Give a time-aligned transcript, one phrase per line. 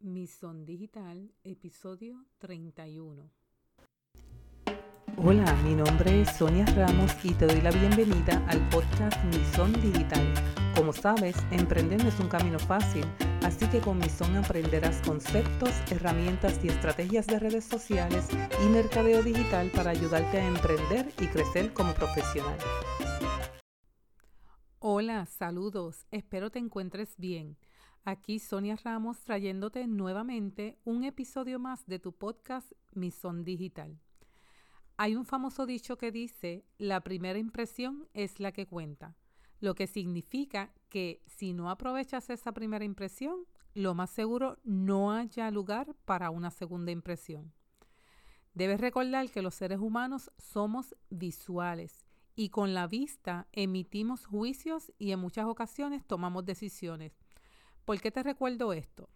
[0.00, 3.28] Mison Digital, episodio 31.
[5.16, 10.34] Hola, mi nombre es Sonia Ramos y te doy la bienvenida al podcast Mison Digital.
[10.76, 13.04] Como sabes, emprender no es un camino fácil,
[13.42, 18.28] así que con Mison aprenderás conceptos, herramientas y estrategias de redes sociales
[18.64, 22.56] y mercadeo digital para ayudarte a emprender y crecer como profesional.
[24.78, 27.56] Hola, saludos, espero te encuentres bien.
[28.10, 34.00] Aquí Sonia Ramos trayéndote nuevamente un episodio más de tu podcast Mison Digital.
[34.96, 39.14] Hay un famoso dicho que dice, la primera impresión es la que cuenta,
[39.60, 45.50] lo que significa que si no aprovechas esa primera impresión, lo más seguro no haya
[45.50, 47.52] lugar para una segunda impresión.
[48.54, 55.12] Debes recordar que los seres humanos somos visuales y con la vista emitimos juicios y
[55.12, 57.12] en muchas ocasiones tomamos decisiones.
[57.88, 59.08] ¿Por qué te recuerdo esto?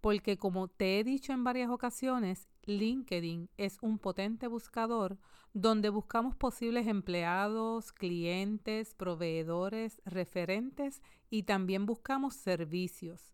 [0.00, 5.16] Porque como te he dicho en varias ocasiones, LinkedIn es un potente buscador
[5.52, 13.32] donde buscamos posibles empleados, clientes, proveedores, referentes y también buscamos servicios.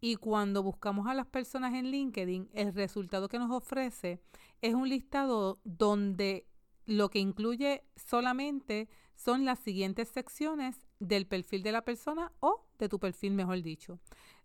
[0.00, 4.22] Y cuando buscamos a las personas en LinkedIn, el resultado que nos ofrece
[4.62, 6.46] es un listado donde
[6.86, 12.88] lo que incluye solamente son las siguientes secciones del perfil de la persona o de
[12.88, 13.98] tu perfil, mejor dicho.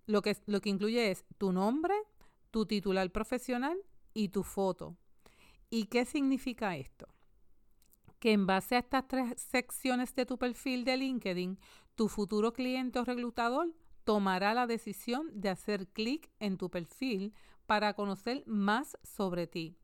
[0.05, 1.93] Lo que, lo que incluye es tu nombre,
[2.51, 3.77] tu titular profesional
[4.13, 4.95] y tu foto.
[5.69, 7.07] ¿Y qué significa esto?
[8.19, 11.59] Que en base a estas tres secciones de tu perfil de LinkedIn,
[11.95, 13.73] tu futuro cliente o reclutador
[14.03, 17.33] tomará la decisión de hacer clic en tu perfil
[17.67, 19.77] para conocer más sobre ti.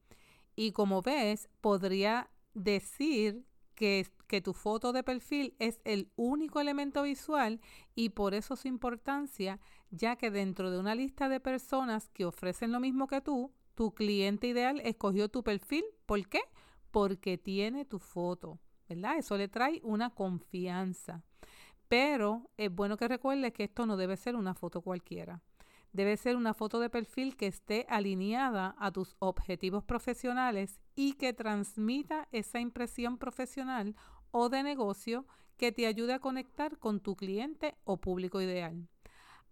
[0.55, 3.45] Y como ves, podría decir
[3.75, 7.61] que, que, tu foto de perfil es el único elemento visual
[7.95, 9.59] y por eso su importancia,
[9.91, 13.93] ya que dentro de una lista de personas que ofrecen lo mismo que tú, tu
[13.93, 15.83] cliente ideal escogió tu perfil.
[16.05, 16.41] ¿Por qué?
[16.91, 19.17] Porque tiene tu foto, ¿verdad?
[19.17, 21.23] Eso le trae una confianza.
[21.87, 25.41] Pero es bueno que recuerdes que esto no debe ser una foto cualquiera.
[25.91, 31.31] Debe ser una foto de perfil que esté alineada a tus objetivos profesionales y que
[31.31, 33.95] transmita esa impresión profesional
[34.37, 35.25] o de negocio
[35.55, 38.89] que te ayude a conectar con tu cliente o público ideal.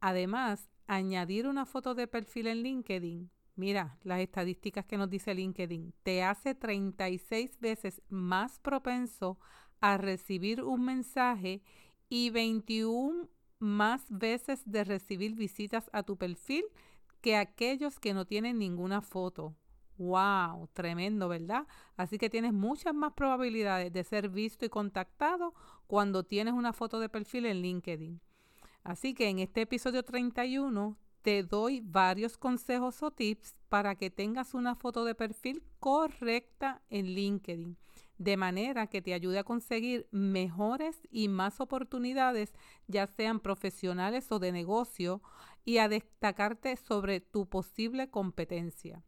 [0.01, 5.93] Además, añadir una foto de perfil en LinkedIn, mira las estadísticas que nos dice LinkedIn,
[6.03, 9.39] te hace 36 veces más propenso
[9.79, 11.61] a recibir un mensaje
[12.09, 13.29] y 21
[13.59, 16.65] más veces de recibir visitas a tu perfil
[17.21, 19.55] que aquellos que no tienen ninguna foto.
[19.97, 20.69] ¡Wow!
[20.73, 21.67] Tremendo, ¿verdad?
[21.97, 25.53] Así que tienes muchas más probabilidades de ser visto y contactado
[25.87, 28.19] cuando tienes una foto de perfil en LinkedIn.
[28.83, 34.53] Así que en este episodio 31 te doy varios consejos o tips para que tengas
[34.53, 37.77] una foto de perfil correcta en LinkedIn
[38.17, 42.53] de manera que te ayude a conseguir mejores y más oportunidades,
[42.87, 45.21] ya sean profesionales o de negocio,
[45.65, 49.03] y a destacarte sobre tu posible competencia.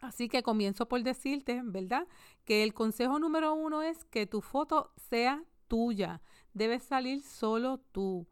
[0.00, 2.06] Así que comienzo por decirte, ¿verdad?
[2.44, 6.22] Que el consejo número uno es que tu foto sea tuya.
[6.54, 8.26] Debes salir solo tú.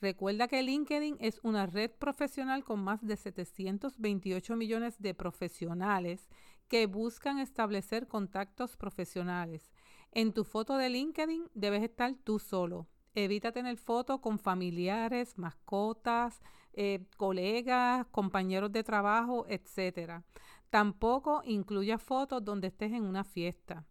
[0.00, 6.28] Recuerda que LinkedIn es una red profesional con más de 728 millones de profesionales
[6.68, 9.70] que buscan establecer contactos profesionales.
[10.12, 12.88] En tu foto de LinkedIn debes estar tú solo.
[13.14, 16.40] Evita tener fotos con familiares, mascotas,
[16.72, 20.22] eh, colegas, compañeros de trabajo, etc.
[20.70, 23.84] Tampoco incluya fotos donde estés en una fiesta.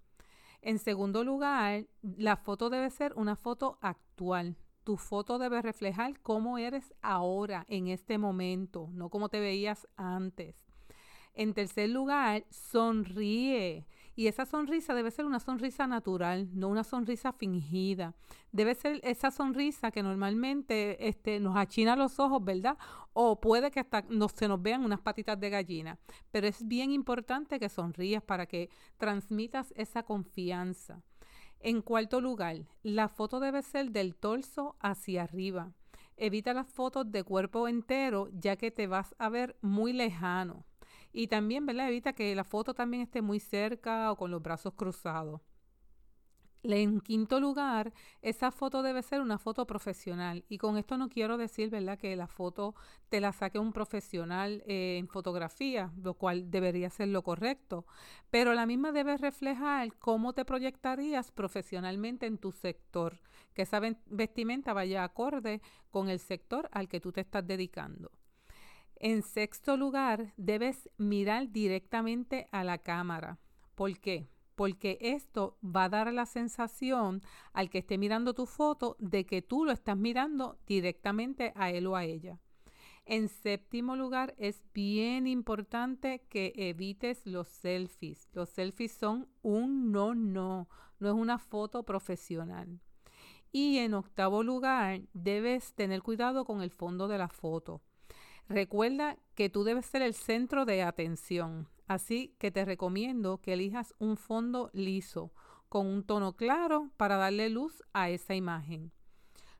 [0.61, 4.57] En segundo lugar, la foto debe ser una foto actual.
[4.83, 10.55] Tu foto debe reflejar cómo eres ahora, en este momento, no como te veías antes.
[11.33, 13.85] En tercer lugar, sonríe.
[14.19, 18.13] Y esa sonrisa debe ser una sonrisa natural, no una sonrisa fingida.
[18.51, 22.77] Debe ser esa sonrisa que normalmente este, nos achina los ojos, ¿verdad?
[23.13, 25.99] O puede que hasta no, se nos vean unas patitas de gallina.
[26.31, 31.01] Pero es bien importante que sonrías para que transmitas esa confianza.
[31.61, 35.71] En cuarto lugar, la foto debe ser del torso hacia arriba.
[36.17, 40.65] Evita las fotos de cuerpo entero ya que te vas a ver muy lejano.
[41.11, 41.89] Y también, ¿verdad?
[41.89, 45.41] Evita que la foto también esté muy cerca o con los brazos cruzados.
[46.61, 50.43] En quinto lugar, esa foto debe ser una foto profesional.
[50.49, 52.75] Y con esto no quiero decir, ¿verdad?, que la foto
[53.07, 57.85] te la saque un profesional eh, en fotografía, lo cual debería ser lo correcto.
[58.29, 63.21] Pero la misma debe reflejar cómo te proyectarías profesionalmente en tu sector,
[63.53, 68.11] que esa vestimenta vaya acorde con el sector al que tú te estás dedicando.
[69.01, 73.39] En sexto lugar, debes mirar directamente a la cámara.
[73.75, 74.27] ¿Por qué?
[74.55, 77.21] Porque esto va a dar la sensación
[77.53, 81.87] al que esté mirando tu foto de que tú lo estás mirando directamente a él
[81.87, 82.41] o a ella.
[83.05, 88.27] En séptimo lugar, es bien importante que evites los selfies.
[88.33, 90.67] Los selfies son un no, no,
[90.99, 92.81] no es una foto profesional.
[93.53, 97.81] Y en octavo lugar, debes tener cuidado con el fondo de la foto.
[98.49, 103.93] Recuerda que tú debes ser el centro de atención, así que te recomiendo que elijas
[103.99, 105.31] un fondo liso
[105.69, 108.91] con un tono claro para darle luz a esa imagen.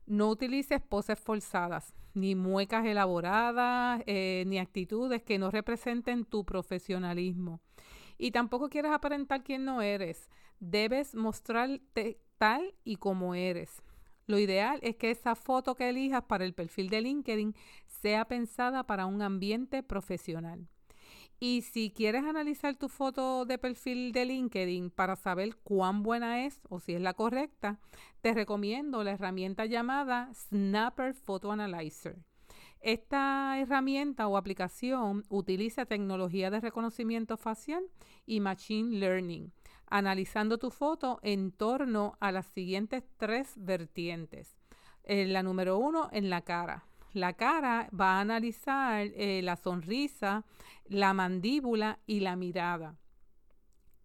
[0.06, 7.60] No utilices poses forzadas, ni muecas elaboradas, eh, ni actitudes que no representen tu profesionalismo.
[8.18, 10.28] Y tampoco quieres aparentar quién no eres.
[10.58, 13.84] Debes mostrarte tal y como eres.
[14.30, 17.54] Lo ideal es que esa foto que elijas para el perfil de LinkedIn
[18.00, 20.68] sea pensada para un ambiente profesional.
[21.42, 26.60] Y si quieres analizar tu foto de perfil de LinkedIn para saber cuán buena es
[26.68, 27.80] o si es la correcta,
[28.20, 32.18] te recomiendo la herramienta llamada Snapper Photo Analyzer.
[32.82, 37.84] Esta herramienta o aplicación utiliza tecnología de reconocimiento facial
[38.26, 39.50] y machine learning,
[39.86, 44.58] analizando tu foto en torno a las siguientes tres vertientes.
[45.04, 50.44] Eh, la número uno, en la cara la cara va a analizar eh, la sonrisa,
[50.88, 52.99] la mandíbula y la mirada.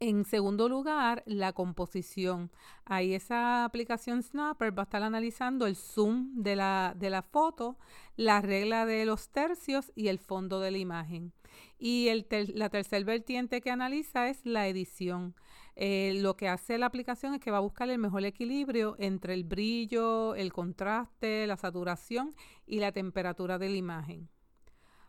[0.02, 2.52] En segundo lugar, la composición.
[2.84, 7.78] Ahí esa aplicación Snapper va a estar analizando el zoom de la, de la foto,
[8.18, 11.32] la regla de los tercios y el fondo de la imagen.
[11.80, 15.34] Y el la tercer vertiente que analiza es la edición.
[15.78, 19.34] Eh, lo que hace la aplicación es que va a buscar el mejor equilibrio entre
[19.34, 24.30] el brillo, el contraste, la saturación y la temperatura de la imagen.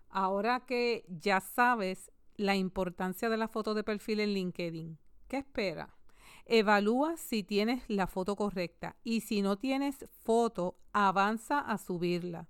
[0.08, 4.98] Ahora que ya sabes la importancia de la foto de perfil en LinkedIn,
[5.28, 5.96] ¿qué espera?
[6.44, 12.48] Evalúa si tienes la foto correcta y si no tienes foto, avanza a subirla.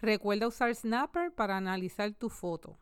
[0.00, 2.78] Recuerda usar Snapper para analizar tu foto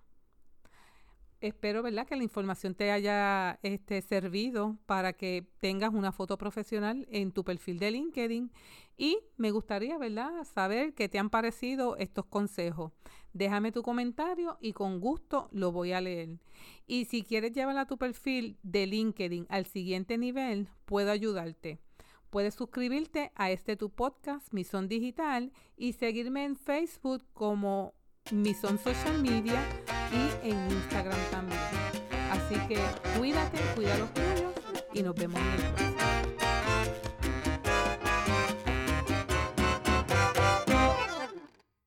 [1.40, 7.06] espero, ¿verdad?, que la información te haya este, servido para que tengas una foto profesional
[7.10, 8.50] en tu perfil de LinkedIn.
[8.96, 12.92] Y me gustaría, ¿verdad?, saber qué te han parecido estos consejos.
[13.32, 16.38] Déjame tu comentario y con gusto lo voy a leer.
[16.86, 21.78] Y si quieres llevar a tu perfil de LinkedIn al siguiente nivel, puedo ayudarte.
[22.30, 27.94] Puedes suscribirte a este tu podcast, Mison Digital, y seguirme en Facebook como
[28.30, 29.64] Mison Social Media
[30.12, 31.60] y en Instagram también.
[32.30, 32.78] Así que
[33.18, 34.52] cuídate, cuida los tuyos
[34.94, 36.17] y nos vemos en el próximo.